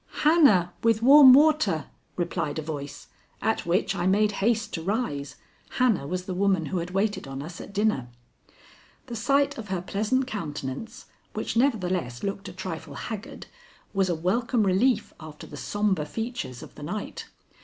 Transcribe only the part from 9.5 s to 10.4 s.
of her pleasant